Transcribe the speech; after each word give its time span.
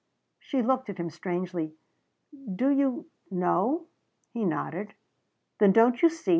She 0.39 0.63
looked 0.63 0.89
at 0.89 0.97
him 0.97 1.11
strangely. 1.11 1.75
"Do 2.55 2.69
you 2.69 3.07
know?" 3.29 3.85
He 4.33 4.45
nodded. 4.45 4.95
"Then 5.59 5.73
don't 5.73 6.01
you 6.01 6.09
see? 6.09 6.29